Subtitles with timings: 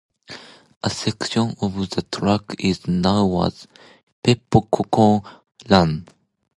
[0.83, 3.67] A section of the track is known as
[4.23, 5.21] Peppercorn
[5.69, 6.07] Lane.